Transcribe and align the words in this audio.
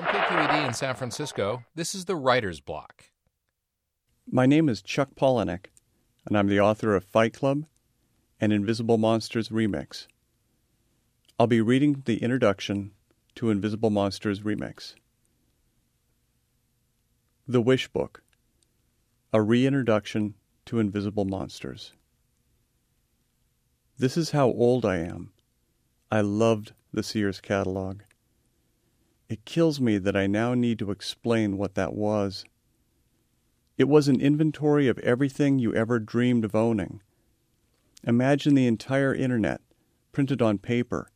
From 0.00 0.08
KQED 0.08 0.66
in 0.66 0.72
San 0.72 0.94
Francisco, 0.94 1.62
this 1.74 1.94
is 1.94 2.06
the 2.06 2.16
Writer's 2.16 2.58
Block. 2.58 3.10
My 4.26 4.46
name 4.46 4.70
is 4.70 4.80
Chuck 4.80 5.10
Palahniuk, 5.14 5.66
and 6.26 6.38
I'm 6.38 6.46
the 6.46 6.58
author 6.58 6.96
of 6.96 7.04
Fight 7.04 7.34
Club 7.34 7.66
and 8.40 8.50
Invisible 8.50 8.96
Monsters 8.96 9.50
Remix. 9.50 10.06
I'll 11.38 11.46
be 11.46 11.60
reading 11.60 12.00
the 12.06 12.22
introduction 12.22 12.92
to 13.34 13.50
Invisible 13.50 13.90
Monsters 13.90 14.40
Remix. 14.40 14.94
The 17.46 17.60
Wish 17.60 17.88
Book 17.88 18.22
A 19.34 19.42
Reintroduction 19.42 20.32
to 20.64 20.78
Invisible 20.78 21.26
Monsters. 21.26 21.92
This 23.98 24.16
is 24.16 24.30
how 24.30 24.46
old 24.46 24.86
I 24.86 24.96
am. 24.96 25.32
I 26.10 26.22
loved 26.22 26.72
the 26.90 27.02
Sears 27.02 27.42
catalog. 27.42 28.00
It 29.30 29.44
kills 29.44 29.80
me 29.80 29.96
that 29.98 30.16
I 30.16 30.26
now 30.26 30.54
need 30.54 30.80
to 30.80 30.90
explain 30.90 31.56
what 31.56 31.76
that 31.76 31.94
was. 31.94 32.44
It 33.78 33.84
was 33.84 34.08
an 34.08 34.20
inventory 34.20 34.88
of 34.88 34.98
everything 34.98 35.60
you 35.60 35.72
ever 35.72 36.00
dreamed 36.00 36.44
of 36.44 36.56
owning. 36.56 37.00
Imagine 38.02 38.56
the 38.56 38.66
entire 38.66 39.14
internet 39.14 39.60
printed 40.10 40.42
on 40.42 40.58
paper 40.58 41.12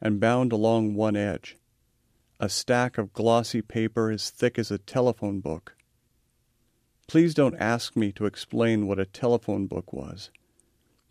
and 0.00 0.20
bound 0.20 0.52
along 0.52 0.94
one 0.94 1.16
edge, 1.16 1.56
a 2.38 2.48
stack 2.48 2.96
of 2.96 3.12
glossy 3.12 3.60
paper 3.60 4.08
as 4.12 4.30
thick 4.30 4.56
as 4.56 4.70
a 4.70 4.78
telephone 4.78 5.40
book. 5.40 5.74
Please 7.08 7.34
don't 7.34 7.56
ask 7.56 7.96
me 7.96 8.12
to 8.12 8.26
explain 8.26 8.86
what 8.86 9.00
a 9.00 9.04
telephone 9.04 9.66
book 9.66 9.92
was. 9.92 10.30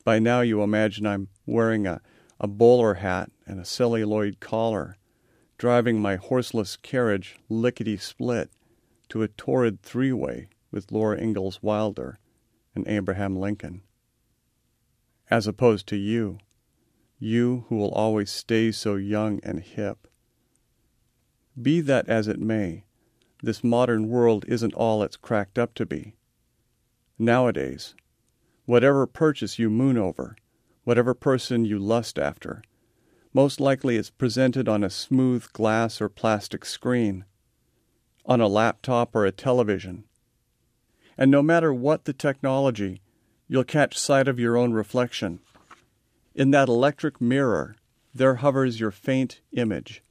By 0.06 0.20
now 0.20 0.40
you 0.40 0.64
imagine 0.64 1.08
I'm 1.08 1.28
wearing 1.46 1.86
a, 1.86 2.00
a 2.40 2.48
bowler 2.48 2.94
hat 2.94 3.32
and 3.46 3.60
a 3.60 3.66
celluloid 3.66 4.40
collar, 4.40 4.96
driving 5.58 6.00
my 6.00 6.16
horseless 6.16 6.76
carriage 6.76 7.38
lickety 7.50 7.98
split 7.98 8.52
to 9.10 9.24
a 9.24 9.28
torrid 9.28 9.82
three 9.82 10.12
way 10.12 10.50
with 10.72 10.92
Laura 10.92 11.20
Ingalls 11.20 11.62
Wilder 11.64 12.20
and 12.76 12.88
Abraham 12.88 13.36
Lincoln. 13.36 13.82
As 15.30 15.48
opposed 15.48 15.88
to 15.88 15.96
you, 15.96 16.38
you 17.20 17.66
who 17.70 17.76
will 17.76 17.92
always 17.92 18.30
stay 18.30 18.72
so 18.72 18.96
young 18.96 19.40
and 19.44 19.60
hip. 19.60 20.08
Be 21.60 21.82
that 21.82 22.08
as 22.08 22.28
it 22.28 22.40
may, 22.40 22.84
this 23.42 23.64
modern 23.64 24.08
world 24.10 24.46
isn't 24.48 24.74
all 24.74 25.02
it's 25.02 25.18
cracked 25.18 25.58
up 25.58 25.74
to 25.76 25.86
be. 25.86 26.14
Nowadays, 27.18 27.96
whatever 28.66 29.08
purchase 29.08 29.58
you 29.58 29.70
moon 29.70 29.98
over, 29.98 30.36
whatever 30.84 31.16
person 31.16 31.66
you 31.66 31.80
lust 31.80 32.20
after, 32.20 32.62
most 33.38 33.60
likely 33.60 33.98
it's 33.98 34.10
presented 34.10 34.68
on 34.68 34.84
a 34.84 34.90
smooth 34.90 35.46
glass 35.54 36.02
or 36.02 36.10
plastic 36.10 36.66
screen, 36.66 37.24
on 38.26 38.42
a 38.42 38.48
laptop 38.48 39.16
or 39.16 39.28
a 39.28 39.32
television. 39.32 40.06
And 41.20 41.30
no 41.30 41.44
matter 41.44 41.72
what 41.72 42.06
the 42.06 42.14
technology, 42.14 43.00
you'll 43.48 43.64
catch 43.64 43.96
sight 43.96 44.28
of 44.28 44.40
your 44.40 44.58
own 44.58 44.74
reflection. 44.74 45.40
In 46.34 46.50
that 46.50 46.68
electric 46.68 47.22
mirror, 47.22 47.76
there 48.12 48.38
hovers 48.38 48.80
your 48.80 48.90
faint 48.90 49.42
image. 49.52 50.02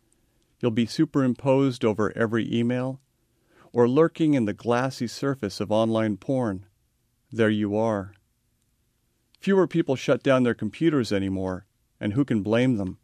You'll 0.61 0.71
be 0.71 0.87
superimposed 0.87 1.85
over 1.85 2.17
every 2.17 2.49
email, 2.57 3.01
or 3.73 3.89
lurking 3.89 4.35
in 4.35 4.45
the 4.45 4.53
glassy 4.53 5.09
surface 5.09 5.59
of 5.59 5.73
online 5.73 6.17
porn. 6.17 6.65
There 7.33 7.51
you 7.51 7.77
are. 7.77 8.13
Fewer 9.41 9.67
people 9.67 9.97
shut 9.97 10.23
down 10.23 10.45
their 10.45 10.55
computers 10.55 11.13
anymore, 11.13 11.67
and 11.99 12.13
who 12.13 12.25
can 12.25 12.45
blame 12.45 12.77
them? 12.77 12.99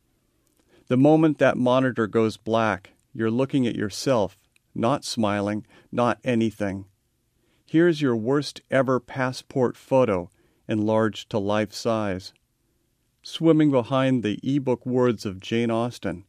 The 0.89 0.97
moment 0.97 1.39
that 1.39 1.57
monitor 1.57 2.07
goes 2.07 2.37
black, 2.37 2.91
you're 3.15 3.31
looking 3.31 3.67
at 3.67 3.77
yourself, 3.77 4.37
not 4.75 5.05
smiling, 5.05 5.67
not 5.91 6.19
anything. 6.25 6.87
Here's 7.65 8.03
your 8.03 8.17
worst 8.17 8.61
ever 8.71 9.01
passport 9.01 9.77
photo, 9.77 10.31
enlarged 10.69 11.31
to 11.31 11.39
life 11.39 11.73
size. 11.73 12.33
Swimming 13.23 13.71
behind 13.71 14.23
the 14.23 14.39
e 14.43 14.59
book 14.59 14.85
words 14.85 15.25
of 15.25 15.41
Jane 15.41 15.71
Austen, 15.71 16.25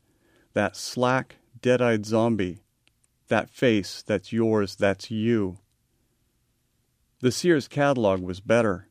that 0.54 0.76
slack, 0.76 1.38
dead 1.62 1.82
eyed 1.82 2.06
zombie, 2.06 2.60
that 3.28 3.50
face 3.50 4.04
that's 4.06 4.32
yours, 4.32 4.76
that's 4.76 5.10
you. 5.10 5.58
The 7.22 7.32
Sears 7.32 7.68
catalog 7.68 8.22
was 8.22 8.42
better. 8.42 8.88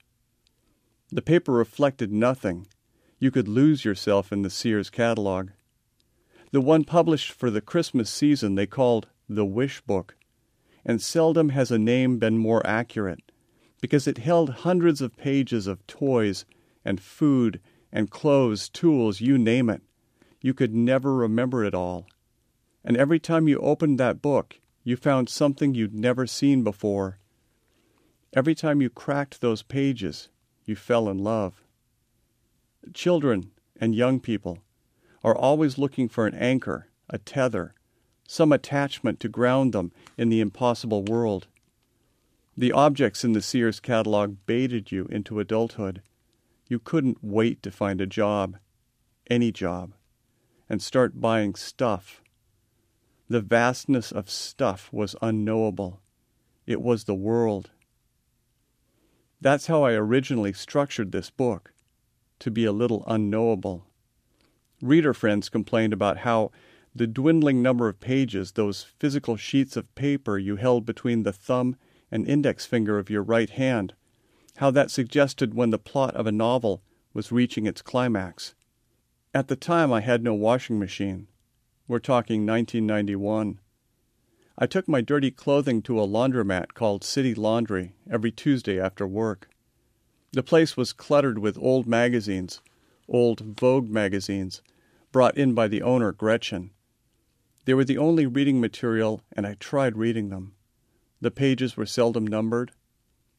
The 1.11 1.23
paper 1.23 1.53
reflected 1.53 2.11
nothing. 2.11 2.67
You 3.23 3.31
could 3.31 3.47
lose 3.47 3.85
yourself 3.85 4.33
in 4.33 4.43
the 4.43 4.51
Sears 4.51 4.91
catalog. 4.91 5.51
The 6.51 6.61
one 6.61 6.83
published 6.83 7.31
for 7.31 7.53
the 7.53 7.61
Christmas 7.61 8.11
season 8.11 8.57
they 8.57 8.67
called 8.67 9.07
the 9.29 9.45
Wish 9.45 9.81
Book, 9.83 10.17
and 10.85 11.01
seldom 11.01 11.51
has 11.51 11.71
a 11.71 11.79
name 11.79 12.19
been 12.19 12.37
more 12.37 12.67
accurate, 12.67 13.31
because 13.81 14.09
it 14.09 14.19
held 14.19 14.51
hundreds 14.51 15.01
of 15.01 15.17
pages 15.17 15.69
of 15.69 15.87
toys 15.87 16.45
and 16.85 17.01
food 17.01 17.61
and 17.93 18.11
clothes, 18.11 18.69
tools, 18.69 19.21
you 19.21 19.39
name 19.39 19.71
it. 19.71 19.83
You 20.41 20.53
could 20.53 20.75
never 20.75 21.15
remember 21.15 21.63
it 21.63 21.77
all. 21.77 22.09
And 22.85 22.97
every 22.97 23.21
time 23.21 23.47
you 23.47 23.61
opened 23.61 24.01
that 24.01 24.21
book, 24.21 24.59
you 24.83 24.97
found 24.97 25.29
something 25.29 25.77
you'd 25.77 25.95
never 25.95 26.27
seen 26.27 26.65
before. 26.65 27.21
Every 28.35 28.57
time 28.57 28.83
you 28.83 28.91
cracked 28.91 29.41
those 29.41 29.63
pages, 29.63 30.29
you 30.65 30.75
fell 30.75 31.09
in 31.09 31.19
love. 31.19 31.62
Children 32.95 33.53
and 33.81 33.95
young 33.95 34.21
people 34.21 34.59
are 35.25 35.37
always 35.37 35.79
looking 35.79 36.09
for 36.09 36.27
an 36.27 36.35
anchor, 36.35 36.89
a 37.09 37.19
tether, 37.19 37.75
some 38.27 38.53
attachment 38.53 39.21
to 39.21 39.29
ground 39.29 39.73
them 39.73 39.93
in 40.19 40.29
the 40.29 40.41
impossible 40.41 41.03
world. 41.05 41.47
The 42.57 42.73
objects 42.73 43.25
in 43.25 43.33
the 43.33 43.43
Sears 43.43 43.81
catalog 43.81 44.37
baited 44.47 44.93
you 44.93 45.07
into 45.07 45.41
adulthood. 45.41 46.03
You 46.69 46.79
couldn't 46.79 47.19
wait 47.23 47.63
to 47.63 47.71
find 47.71 48.01
a 48.01 48.07
job, 48.07 48.59
any 49.31 49.53
job, 49.53 49.95
and 50.69 50.83
start 50.83 51.21
buying 51.21 51.55
stuff. 51.55 52.23
The 53.29 53.41
vastness 53.41 54.13
of 54.13 54.29
stuff 54.29 54.93
was 54.93 55.17
unknowable. 55.23 56.01
It 56.67 56.83
was 56.83 57.05
the 57.05 57.15
world. 57.15 57.71
That's 59.41 59.67
how 59.67 59.83
I 59.83 59.93
originally 59.93 60.53
structured 60.53 61.13
this 61.13 61.31
book, 61.31 61.73
to 62.43 62.51
be 62.51 62.65
a 62.65 62.73
little 62.73 63.05
unknowable. 63.07 63.87
Reader 64.81 65.15
friends 65.15 65.49
complained 65.49 65.93
about 65.93 66.19
how 66.19 66.51
the 66.93 67.07
dwindling 67.07 67.63
number 67.63 67.89
of 67.89 68.01
pages, 68.01 68.53
those 68.53 68.83
physical 68.83 69.37
sheets 69.37 69.77
of 69.77 69.95
paper 69.95 70.39
you 70.39 70.57
held 70.57 70.85
between 70.85 71.23
the 71.23 71.33
thumb 71.33 71.77
and 72.11 72.27
index 72.27 72.67
finger 72.67 72.99
of 72.99 73.09
your 73.09 73.23
right 73.23 73.51
hand, 73.51 73.95
how 74.57 74.73
that 74.73 74.91
suggested 74.91 75.55
when 75.55 75.71
the 75.71 75.79
plot 75.79 76.17
of 76.17 76.27
a 76.27 76.33
novel 76.33 76.83
was 77.15 77.31
reaching 77.31 77.65
its 77.65 77.81
climax. 77.81 78.55
At 79.33 79.47
the 79.47 79.57
time, 79.57 79.93
I 79.93 80.01
had 80.01 80.25
no 80.25 80.35
washing 80.35 80.81
machine. 80.81 81.29
We're 81.87 82.01
talking 82.01 82.45
1991. 82.45 83.61
I 84.59 84.67
took 84.67 84.89
my 84.89 85.01
dirty 85.01 85.31
clothing 85.31 85.81
to 85.83 86.01
a 86.01 86.09
laundromat 86.09 86.75
called 86.75 87.05
City 87.05 87.35
Laundry 87.35 87.95
every 88.11 88.33
Tuesday 88.33 88.81
after 88.81 89.07
work. 89.07 89.49
The 90.33 90.43
place 90.43 90.77
was 90.77 90.93
cluttered 90.93 91.39
with 91.39 91.59
old 91.59 91.87
magazines, 91.87 92.61
old 93.07 93.41
Vogue 93.41 93.89
magazines, 93.91 94.63
brought 95.13 95.37
in 95.37 95.55
by 95.55 95.69
the 95.69 95.83
owner, 95.83 96.11
Gretchen. 96.11 96.71
They 97.65 97.75
were 97.75 97.85
the 97.85 97.99
only 97.99 98.27
reading 98.27 98.61
material, 98.61 99.23
and 99.33 99.47
I 99.47 99.55
tried 99.55 99.99
reading 99.99 100.31
them. 100.31 100.55
The 101.21 101.31
pages 101.31 101.77
were 101.77 101.87
seldom 101.87 102.27
numbered. 102.27 102.73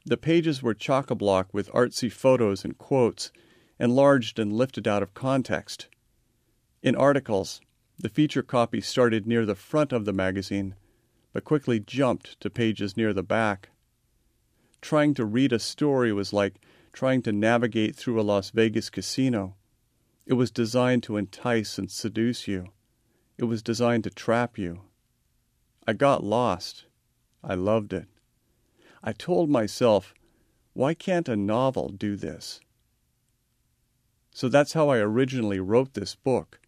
The 0.05 0.17
pages 0.17 0.61
were 0.61 0.73
chock 0.73 1.09
a 1.09 1.15
block 1.15 1.51
with 1.51 1.71
artsy 1.71 2.11
photos 2.11 2.63
and 2.63 2.77
quotes, 2.77 3.31
enlarged 3.79 4.37
and 4.37 4.53
lifted 4.53 4.87
out 4.87 5.01
of 5.01 5.15
context. 5.15 5.87
In 6.83 6.95
articles, 6.95 7.59
the 7.97 8.09
feature 8.09 8.43
copy 8.43 8.81
started 8.81 9.25
near 9.25 9.45
the 9.45 9.55
front 9.55 9.91
of 9.91 10.05
the 10.05 10.13
magazine 10.13 10.75
but 11.33 11.43
quickly 11.43 11.79
jumped 11.79 12.39
to 12.39 12.49
pages 12.49 12.95
near 12.95 13.11
the 13.11 13.23
back. 13.23 13.69
Trying 14.81 15.15
to 15.15 15.25
read 15.25 15.51
a 15.51 15.59
story 15.59 16.13
was 16.13 16.31
like 16.31 16.61
trying 16.93 17.23
to 17.23 17.33
navigate 17.33 17.95
through 17.95 18.21
a 18.21 18.23
Las 18.23 18.51
Vegas 18.51 18.89
casino. 18.89 19.55
It 20.25 20.33
was 20.33 20.51
designed 20.51 21.03
to 21.03 21.17
entice 21.17 21.77
and 21.77 21.91
seduce 21.91 22.47
you. 22.47 22.67
It 23.37 23.45
was 23.45 23.61
designed 23.61 24.05
to 24.05 24.09
trap 24.09 24.57
you. 24.57 24.81
I 25.85 25.93
got 25.93 26.23
lost. 26.23 26.85
I 27.43 27.55
loved 27.55 27.91
it. 27.91 28.07
I 29.03 29.11
told 29.11 29.49
myself, 29.49 30.13
why 30.73 30.93
can't 30.93 31.27
a 31.27 31.35
novel 31.35 31.89
do 31.89 32.15
this? 32.15 32.61
So 34.31 34.47
that's 34.47 34.73
how 34.73 34.89
I 34.89 34.97
originally 34.99 35.59
wrote 35.59 35.93
this 35.93 36.15
book. 36.15 36.59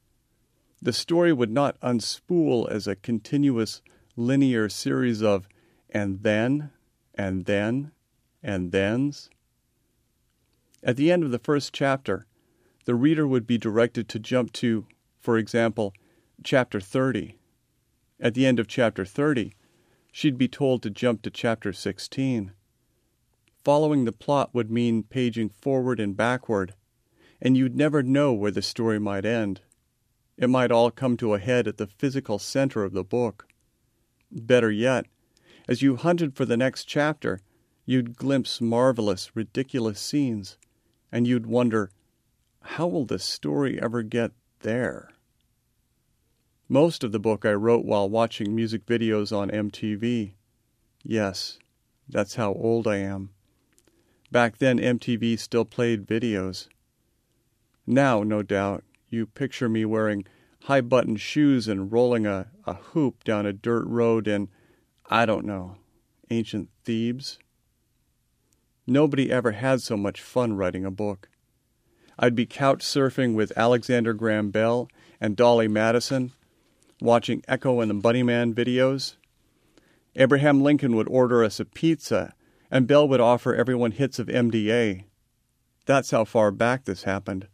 The 0.81 0.91
story 0.93 1.31
would 1.31 1.51
not 1.51 1.79
unspool 1.79 2.69
as 2.69 2.87
a 2.87 2.95
continuous 2.95 3.81
linear 4.17 4.69
series 4.69 5.23
of 5.23 5.47
and 5.89 6.21
then, 6.23 6.71
and 7.13 7.45
then, 7.45 7.91
and 8.43 8.71
thens. 8.71 9.29
At 10.85 10.97
the 10.97 11.11
end 11.11 11.23
of 11.23 11.31
the 11.31 11.39
first 11.39 11.73
chapter, 11.73 12.27
the 12.85 12.93
reader 12.93 13.27
would 13.27 13.47
be 13.47 13.57
directed 13.57 14.07
to 14.09 14.19
jump 14.19 14.53
to, 14.53 14.85
for 15.19 15.35
example, 15.35 15.95
chapter 16.43 16.79
30. 16.79 17.39
At 18.19 18.35
the 18.35 18.45
end 18.45 18.59
of 18.59 18.67
chapter 18.67 19.03
30, 19.03 19.53
she'd 20.11 20.37
be 20.37 20.47
told 20.47 20.83
to 20.83 20.91
jump 20.91 21.23
to 21.23 21.31
chapter 21.31 21.73
16. 21.73 22.51
Following 23.63 24.05
the 24.05 24.11
plot 24.11 24.53
would 24.53 24.69
mean 24.69 25.01
paging 25.01 25.49
forward 25.49 25.99
and 25.99 26.15
backward, 26.15 26.75
and 27.41 27.57
you'd 27.57 27.75
never 27.75 28.03
know 28.03 28.31
where 28.31 28.51
the 28.51 28.61
story 28.61 28.99
might 28.99 29.25
end. 29.25 29.61
It 30.37 30.51
might 30.51 30.71
all 30.71 30.91
come 30.91 31.17
to 31.17 31.33
a 31.33 31.39
head 31.39 31.67
at 31.67 31.77
the 31.77 31.87
physical 31.87 32.37
center 32.37 32.83
of 32.83 32.93
the 32.93 33.03
book. 33.03 33.47
Better 34.31 34.69
yet, 34.69 35.07
as 35.67 35.81
you 35.81 35.95
hunted 35.95 36.35
for 36.35 36.45
the 36.45 36.57
next 36.57 36.85
chapter, 36.85 37.39
you'd 37.87 38.15
glimpse 38.15 38.61
marvelous, 38.61 39.35
ridiculous 39.35 39.99
scenes, 39.99 40.59
and 41.15 41.25
you'd 41.25 41.45
wonder, 41.45 41.89
how 42.61 42.85
will 42.85 43.05
this 43.05 43.23
story 43.23 43.81
ever 43.81 44.03
get 44.03 44.33
there? 44.59 45.11
Most 46.67 47.05
of 47.05 47.13
the 47.13 47.19
book 47.19 47.45
I 47.45 47.53
wrote 47.53 47.85
while 47.85 48.09
watching 48.09 48.53
music 48.53 48.85
videos 48.85 49.31
on 49.31 49.49
MTV. 49.49 50.33
Yes, 51.03 51.57
that's 52.09 52.35
how 52.35 52.51
old 52.51 52.85
I 52.85 52.97
am. 52.97 53.29
Back 54.29 54.57
then, 54.57 54.77
MTV 54.77 55.39
still 55.39 55.63
played 55.63 56.05
videos. 56.05 56.67
Now, 57.87 58.21
no 58.23 58.43
doubt, 58.43 58.83
you 59.07 59.25
picture 59.25 59.69
me 59.69 59.85
wearing 59.85 60.25
high 60.63 60.81
button 60.81 61.15
shoes 61.15 61.69
and 61.69 61.93
rolling 61.93 62.25
a, 62.25 62.47
a 62.65 62.73
hoop 62.73 63.23
down 63.23 63.45
a 63.45 63.53
dirt 63.53 63.85
road 63.87 64.27
in, 64.27 64.49
I 65.09 65.25
don't 65.25 65.45
know, 65.45 65.77
ancient 66.29 66.67
Thebes. 66.83 67.39
Nobody 68.87 69.31
ever 69.31 69.51
had 69.51 69.81
so 69.81 69.97
much 69.97 70.21
fun 70.21 70.55
writing 70.55 70.85
a 70.85 70.91
book. 70.91 71.29
I'd 72.17 72.35
be 72.35 72.45
couch 72.45 72.83
surfing 72.83 73.33
with 73.33 73.57
Alexander 73.57 74.13
Graham 74.13 74.51
Bell 74.51 74.89
and 75.19 75.35
Dolly 75.35 75.67
Madison 75.67 76.31
watching 77.01 77.43
Echo 77.47 77.81
and 77.81 77.89
the 77.89 77.95
Bunnymen 77.95 78.53
videos. 78.53 79.15
Abraham 80.15 80.61
Lincoln 80.61 80.95
would 80.95 81.07
order 81.09 81.43
us 81.43 81.59
a 81.59 81.65
pizza, 81.65 82.33
and 82.71 82.87
Bell 82.87 83.07
would 83.07 83.19
offer 83.19 83.53
everyone 83.53 83.91
hits 83.91 84.17
of 84.19 84.27
MDA. 84.27 85.03
That's 85.85 86.11
how 86.11 86.25
far 86.25 86.51
back 86.51 86.85
this 86.85 87.03
happened. 87.03 87.47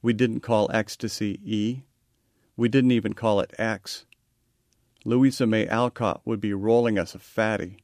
We 0.00 0.12
didn't 0.12 0.40
call 0.40 0.70
ecstasy 0.72 1.40
E. 1.44 1.82
We 2.56 2.68
didn't 2.68 2.92
even 2.92 3.14
call 3.14 3.40
it 3.40 3.54
X. 3.58 4.06
Louisa 5.04 5.46
May 5.46 5.66
Alcott 5.66 6.22
would 6.24 6.40
be 6.40 6.54
rolling 6.54 6.98
us 6.98 7.14
a 7.14 7.18
fatty. 7.18 7.78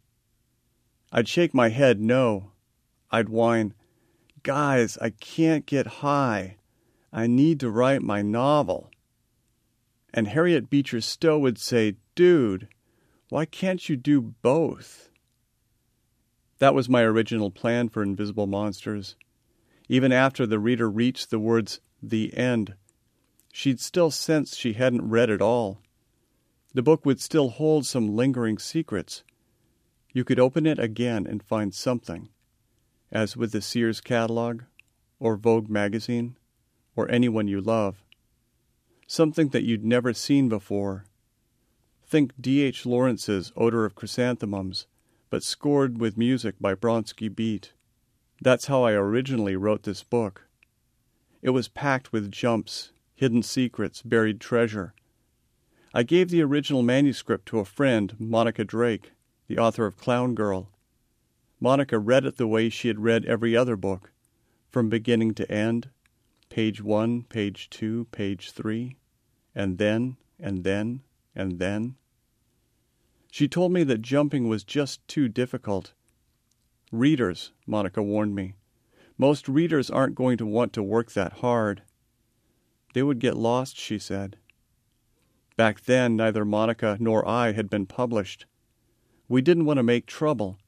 I'd 1.12 1.28
shake 1.28 1.54
my 1.54 1.68
head 1.68 2.00
no. 2.00 2.50
I'd 3.14 3.28
whine, 3.28 3.74
Guys, 4.42 4.98
I 5.00 5.10
can't 5.10 5.66
get 5.66 6.02
high. 6.02 6.56
I 7.12 7.28
need 7.28 7.60
to 7.60 7.70
write 7.70 8.02
my 8.02 8.22
novel. 8.22 8.90
And 10.12 10.26
Harriet 10.26 10.68
Beecher 10.68 11.00
Stowe 11.00 11.38
would 11.38 11.56
say, 11.56 11.94
Dude, 12.16 12.66
why 13.28 13.44
can't 13.44 13.88
you 13.88 13.94
do 13.94 14.20
both? 14.20 15.10
That 16.58 16.74
was 16.74 16.88
my 16.88 17.02
original 17.02 17.52
plan 17.52 17.88
for 17.88 18.02
Invisible 18.02 18.48
Monsters. 18.48 19.14
Even 19.88 20.10
after 20.10 20.44
the 20.44 20.58
reader 20.58 20.90
reached 20.90 21.30
the 21.30 21.38
words, 21.38 21.80
the 22.02 22.36
end, 22.36 22.74
she'd 23.52 23.78
still 23.78 24.10
sense 24.10 24.56
she 24.56 24.72
hadn't 24.72 25.08
read 25.08 25.30
it 25.30 25.40
all. 25.40 25.78
The 26.72 26.82
book 26.82 27.06
would 27.06 27.20
still 27.20 27.50
hold 27.50 27.86
some 27.86 28.16
lingering 28.16 28.58
secrets. 28.58 29.22
You 30.12 30.24
could 30.24 30.40
open 30.40 30.66
it 30.66 30.80
again 30.80 31.28
and 31.28 31.44
find 31.44 31.72
something, 31.72 32.30
as 33.14 33.36
with 33.36 33.52
the 33.52 33.62
Sears 33.62 34.02
catalog, 34.02 34.64
or 35.18 35.36
Vogue 35.36 35.70
magazine, 35.70 36.36
or 36.94 37.10
anyone 37.10 37.48
you 37.48 37.62
love 37.62 38.04
something 39.06 39.48
that 39.48 39.64
you'd 39.64 39.84
never 39.84 40.12
seen 40.12 40.48
before. 40.48 41.04
Think 42.06 42.32
D.H. 42.40 42.86
Lawrence's 42.86 43.52
Odor 43.56 43.84
of 43.84 43.94
Chrysanthemums, 43.94 44.86
but 45.30 45.42
scored 45.42 46.00
with 46.00 46.18
music 46.18 46.56
by 46.60 46.74
Bronski 46.74 47.34
Beat. 47.34 47.72
That's 48.40 48.66
how 48.66 48.82
I 48.82 48.92
originally 48.92 49.56
wrote 49.56 49.82
this 49.82 50.02
book. 50.02 50.48
It 51.42 51.50
was 51.50 51.68
packed 51.68 52.12
with 52.12 52.30
jumps, 52.30 52.92
hidden 53.14 53.42
secrets, 53.42 54.02
buried 54.02 54.40
treasure. 54.40 54.94
I 55.92 56.02
gave 56.02 56.30
the 56.30 56.42
original 56.42 56.82
manuscript 56.82 57.46
to 57.46 57.60
a 57.60 57.64
friend, 57.64 58.14
Monica 58.18 58.64
Drake, 58.64 59.12
the 59.46 59.58
author 59.58 59.86
of 59.86 59.96
Clown 59.96 60.34
Girl. 60.34 60.70
Monica 61.64 61.98
read 61.98 62.26
it 62.26 62.36
the 62.36 62.46
way 62.46 62.68
she 62.68 62.88
had 62.88 63.00
read 63.00 63.24
every 63.24 63.56
other 63.56 63.74
book, 63.74 64.12
from 64.68 64.90
beginning 64.90 65.32
to 65.32 65.50
end, 65.50 65.88
page 66.50 66.82
one, 66.82 67.22
page 67.22 67.70
two, 67.70 68.06
page 68.12 68.50
three, 68.50 68.98
and 69.54 69.78
then, 69.78 70.18
and 70.38 70.62
then, 70.62 71.00
and 71.34 71.58
then. 71.58 71.94
She 73.32 73.48
told 73.48 73.72
me 73.72 73.82
that 73.82 74.02
jumping 74.02 74.46
was 74.46 74.62
just 74.62 75.08
too 75.08 75.26
difficult. 75.26 75.94
Readers, 76.92 77.52
Monica 77.66 78.02
warned 78.02 78.34
me. 78.34 78.56
Most 79.16 79.48
readers 79.48 79.88
aren't 79.88 80.14
going 80.14 80.36
to 80.36 80.44
want 80.44 80.74
to 80.74 80.82
work 80.82 81.12
that 81.12 81.38
hard. 81.38 81.80
They 82.92 83.02
would 83.02 83.18
get 83.18 83.38
lost, 83.38 83.78
she 83.78 83.98
said. 83.98 84.36
Back 85.56 85.80
then, 85.84 86.14
neither 86.14 86.44
Monica 86.44 86.98
nor 87.00 87.26
I 87.26 87.52
had 87.52 87.70
been 87.70 87.86
published. 87.86 88.44
We 89.30 89.40
didn't 89.40 89.64
want 89.64 89.78
to 89.78 89.82
make 89.82 90.04
trouble. 90.04 90.58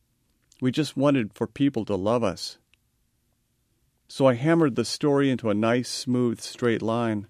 We 0.61 0.70
just 0.70 0.97
wanted 0.97 1.35
for 1.35 1.47
people 1.47 1.85
to 1.85 1.97
love 1.97 2.25
us. 2.25 2.58
So 4.08 4.26
I 4.26 4.35
hammered 4.35 4.75
the 4.75 4.85
story 4.85 5.29
into 5.31 5.50
a 5.50 5.55
nice, 5.55 5.88
smooth, 5.88 6.41
straight 6.41 6.81
line. 6.81 7.26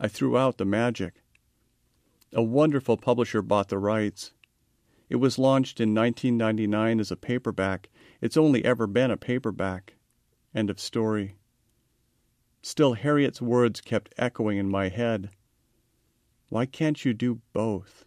I 0.00 0.08
threw 0.08 0.36
out 0.36 0.58
the 0.58 0.64
magic. 0.64 1.22
A 2.32 2.42
wonderful 2.42 2.96
publisher 2.96 3.42
bought 3.42 3.68
the 3.68 3.78
rights. 3.78 4.32
It 5.08 5.16
was 5.16 5.38
launched 5.38 5.80
in 5.80 5.94
1999 5.94 7.00
as 7.00 7.10
a 7.10 7.16
paperback. 7.16 7.88
It's 8.20 8.36
only 8.36 8.64
ever 8.64 8.86
been 8.86 9.10
a 9.10 9.16
paperback. 9.16 9.94
End 10.54 10.68
of 10.68 10.80
story. 10.80 11.36
Still, 12.60 12.94
Harriet's 12.94 13.40
words 13.40 13.80
kept 13.80 14.12
echoing 14.18 14.58
in 14.58 14.68
my 14.68 14.88
head. 14.88 15.30
Why 16.48 16.66
can't 16.66 17.04
you 17.04 17.14
do 17.14 17.40
both? 17.52 18.04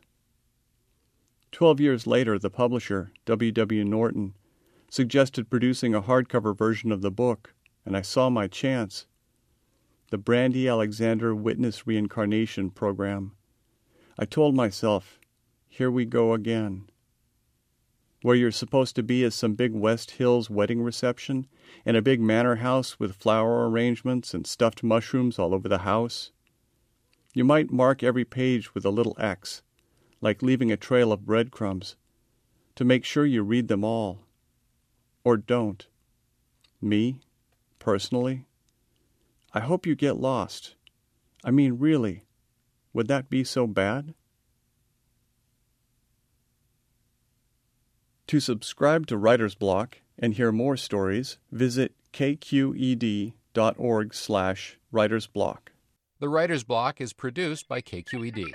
Twelve 1.51 1.79
years 1.79 2.05
later, 2.05 2.37
the 2.37 2.49
publisher, 2.49 3.11
W. 3.25 3.51
W. 3.51 3.83
Norton, 3.83 4.33
suggested 4.91 5.49
producing 5.49 5.95
a 5.95 6.01
hardcover 6.01 6.55
version 6.55 6.91
of 6.91 7.01
the 7.01 7.09
book 7.09 7.53
and 7.85 7.95
I 7.95 8.01
saw 8.01 8.29
my 8.29 8.47
chance. 8.47 9.07
The 10.09 10.17
Brandy 10.17 10.67
Alexander 10.67 11.33
Witness 11.33 11.87
Reincarnation 11.87 12.71
Program. 12.71 13.31
I 14.19 14.25
told 14.25 14.53
myself, 14.53 15.17
here 15.69 15.89
we 15.89 16.03
go 16.03 16.33
again. 16.33 16.89
Where 18.21 18.35
you're 18.35 18.51
supposed 18.51 18.97
to 18.97 19.03
be 19.03 19.23
is 19.23 19.33
some 19.33 19.55
big 19.55 19.71
West 19.71 20.11
Hills 20.11 20.49
wedding 20.49 20.81
reception 20.81 21.47
in 21.85 21.95
a 21.95 22.01
big 22.01 22.19
manor 22.19 22.57
house 22.57 22.99
with 22.99 23.15
flower 23.15 23.69
arrangements 23.69 24.33
and 24.33 24.45
stuffed 24.45 24.83
mushrooms 24.83 25.39
all 25.39 25.53
over 25.53 25.69
the 25.69 25.79
house. 25.79 26.31
You 27.33 27.45
might 27.45 27.71
mark 27.71 28.03
every 28.03 28.25
page 28.25 28.75
with 28.75 28.83
a 28.83 28.91
little 28.91 29.15
X, 29.17 29.63
like 30.19 30.43
leaving 30.43 30.69
a 30.69 30.75
trail 30.75 31.13
of 31.13 31.25
breadcrumbs, 31.25 31.95
to 32.75 32.83
make 32.83 33.05
sure 33.05 33.25
you 33.25 33.41
read 33.41 33.69
them 33.69 33.85
all. 33.85 34.25
Or 35.23 35.37
don't. 35.37 35.85
Me, 36.81 37.19
personally. 37.79 38.45
I 39.53 39.59
hope 39.59 39.85
you 39.85 39.95
get 39.95 40.17
lost. 40.17 40.75
I 41.43 41.51
mean, 41.51 41.77
really, 41.79 42.23
would 42.93 43.07
that 43.07 43.29
be 43.29 43.43
so 43.43 43.67
bad? 43.67 44.13
To 48.27 48.39
subscribe 48.39 49.07
to 49.07 49.17
Writer's 49.17 49.55
Block 49.55 49.97
and 50.17 50.33
hear 50.35 50.51
more 50.51 50.77
stories, 50.77 51.37
visit 51.51 51.93
kqed.org 52.13 53.33
slash 54.13 54.77
writersblock. 54.93 55.57
The 56.19 56.29
Writer's 56.29 56.63
Block 56.63 57.01
is 57.01 57.13
produced 57.13 57.67
by 57.67 57.81
KQED. 57.81 58.53